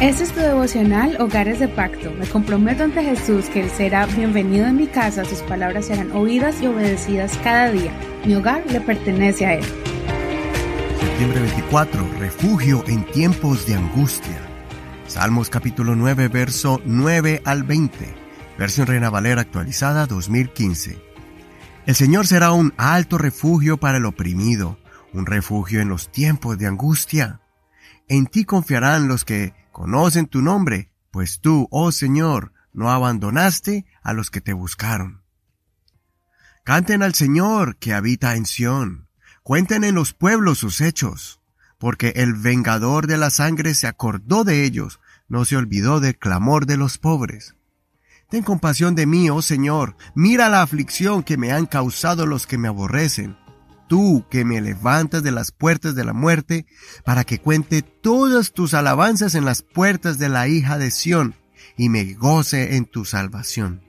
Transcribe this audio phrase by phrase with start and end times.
[0.00, 2.12] Este es tu devocional Hogares de Pacto.
[2.12, 6.62] Me comprometo ante Jesús que Él será bienvenido en mi casa, sus palabras serán oídas
[6.62, 7.92] y obedecidas cada día.
[8.24, 9.64] Mi hogar le pertenece a Él.
[11.00, 12.08] Septiembre 24.
[12.20, 14.38] Refugio en tiempos de angustia.
[15.08, 18.14] Salmos capítulo 9, verso 9 al 20.
[18.56, 20.96] Versión Reina Valera actualizada 2015.
[21.86, 24.78] El Señor será un alto refugio para el oprimido,
[25.12, 27.40] un refugio en los tiempos de angustia.
[28.06, 34.12] En ti confiarán los que conocen tu nombre, pues tú, oh Señor, no abandonaste a
[34.12, 35.22] los que te buscaron.
[36.64, 39.06] Canten al Señor que habita en Sión,
[39.44, 41.40] cuenten en los pueblos sus hechos,
[41.78, 46.66] porque el vengador de la sangre se acordó de ellos, no se olvidó del clamor
[46.66, 47.54] de los pobres.
[48.30, 52.58] Ten compasión de mí, oh Señor, mira la aflicción que me han causado los que
[52.58, 53.36] me aborrecen
[53.88, 56.66] tú que me levantas de las puertas de la muerte,
[57.04, 61.34] para que cuente todas tus alabanzas en las puertas de la hija de Sión,
[61.76, 63.82] y me goce en tu salvación.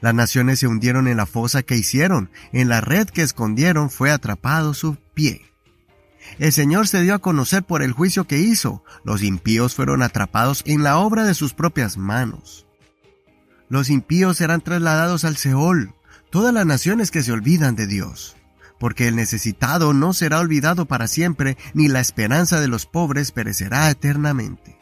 [0.00, 4.10] Las naciones se hundieron en la fosa que hicieron, en la red que escondieron fue
[4.10, 5.42] atrapado su pie.
[6.38, 10.62] El Señor se dio a conocer por el juicio que hizo, los impíos fueron atrapados
[10.66, 12.66] en la obra de sus propias manos.
[13.68, 15.94] Los impíos serán trasladados al Seol,
[16.30, 18.36] todas las naciones que se olvidan de Dios
[18.78, 23.90] porque el necesitado no será olvidado para siempre, ni la esperanza de los pobres perecerá
[23.90, 24.78] eternamente.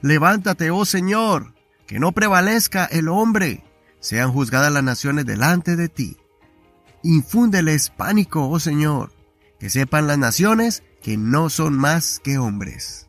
[0.00, 1.54] Levántate, oh Señor,
[1.86, 3.64] que no prevalezca el hombre,
[4.00, 6.16] sean juzgadas las naciones delante de ti.
[7.02, 9.12] Infúndeles pánico, oh Señor,
[9.58, 13.08] que sepan las naciones que no son más que hombres.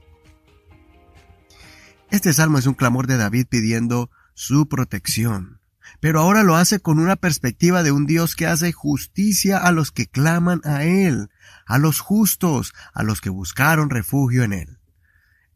[2.11, 5.59] Este salmo es un clamor de David pidiendo su protección
[5.99, 9.91] pero ahora lo hace con una perspectiva de un Dios que hace justicia a los
[9.91, 11.29] que claman a Él,
[11.65, 14.79] a los justos, a los que buscaron refugio en Él.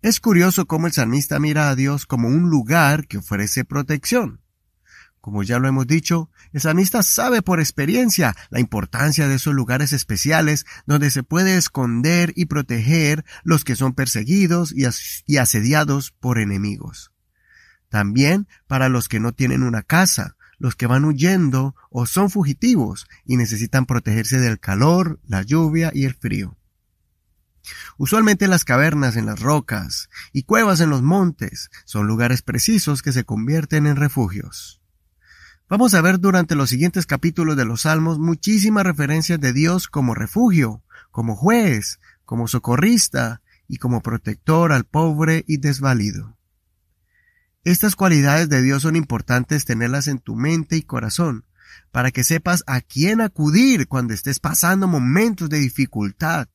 [0.02, 4.42] Es curioso cómo el salmista mira a Dios como un lugar que ofrece protección.
[5.20, 9.92] Como ya lo hemos dicho, el salmista sabe por experiencia la importancia de esos lugares
[9.92, 17.12] especiales donde se puede esconder y proteger los que son perseguidos y asediados por enemigos.
[17.90, 23.08] También para los que no tienen una casa, los que van huyendo o son fugitivos
[23.26, 26.56] y necesitan protegerse del calor, la lluvia y el frío.
[27.98, 33.12] Usualmente las cavernas en las rocas y cuevas en los montes son lugares precisos que
[33.12, 34.82] se convierten en refugios.
[35.68, 40.16] Vamos a ver durante los siguientes capítulos de los Salmos muchísimas referencias de Dios como
[40.16, 46.39] refugio, como juez, como socorrista y como protector al pobre y desvalido.
[47.66, 51.46] Estas cualidades de Dios son importantes tenerlas en tu mente y corazón,
[51.92, 56.48] para que sepas a quién acudir cuando estés pasando momentos de dificultad,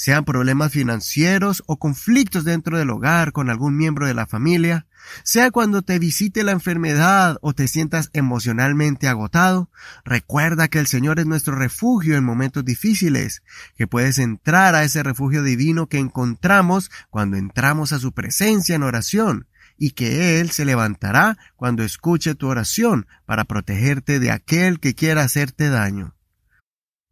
[0.00, 4.86] sean problemas financieros o conflictos dentro del hogar con algún miembro de la familia,
[5.24, 9.68] sea cuando te visite la enfermedad o te sientas emocionalmente agotado,
[10.06, 13.42] recuerda que el Señor es nuestro refugio en momentos difíciles,
[13.76, 18.84] que puedes entrar a ese refugio divino que encontramos cuando entramos a su presencia en
[18.84, 19.48] oración,
[19.82, 25.22] y que Él se levantará cuando escuche tu oración para protegerte de aquel que quiera
[25.22, 26.14] hacerte daño.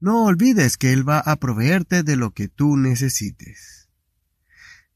[0.00, 3.88] No olvides que Él va a proveerte de lo que tú necesites.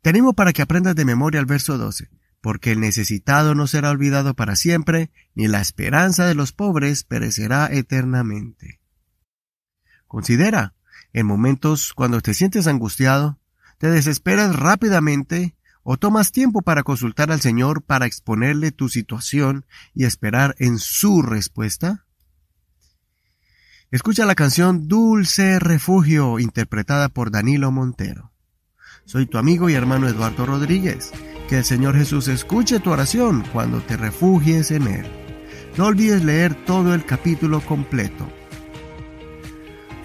[0.02, 2.10] Te animo para que aprendas de memoria el verso 12,
[2.42, 7.68] porque el necesitado no será olvidado para siempre, ni la esperanza de los pobres perecerá
[7.72, 8.82] eternamente.
[10.06, 10.74] Considera,
[11.14, 13.40] en momentos cuando te sientes angustiado,
[13.78, 20.04] te desesperas rápidamente ¿O tomas tiempo para consultar al Señor para exponerle tu situación y
[20.04, 22.06] esperar en su respuesta?
[23.90, 28.32] Escucha la canción Dulce Refugio interpretada por Danilo Montero.
[29.04, 31.10] Soy tu amigo y hermano Eduardo Rodríguez.
[31.48, 35.06] Que el Señor Jesús escuche tu oración cuando te refugies en Él.
[35.76, 38.26] No olvides leer todo el capítulo completo.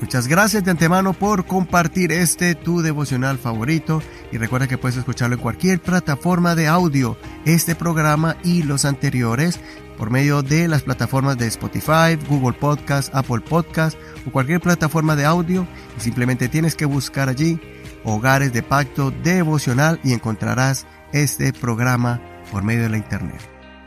[0.02, 4.02] Muchas gracias de antemano por compartir este tu devocional favorito
[4.32, 9.60] y recuerda que puedes escucharlo en cualquier plataforma de audio, este programa y los anteriores
[9.98, 15.26] por medio de las plataformas de Spotify, Google Podcast, Apple Podcast o cualquier plataforma de
[15.26, 17.60] audio y simplemente tienes que buscar allí
[18.04, 22.22] Hogares de Pacto Devocional y encontrarás este programa
[22.52, 23.42] por medio de la internet.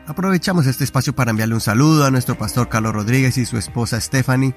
[0.06, 4.00] Aprovechamos este espacio para enviarle un saludo a nuestro pastor Carlos Rodríguez y su esposa
[4.00, 4.54] Stephanie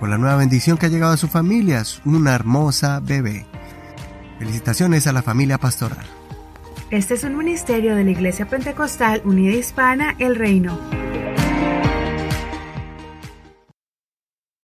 [0.00, 3.46] por la nueva bendición que ha llegado a su familia, una hermosa bebé.
[4.42, 6.04] Felicitaciones a la familia pastoral.
[6.90, 10.80] Este es un ministerio de la Iglesia Pentecostal Unida Hispana El Reino.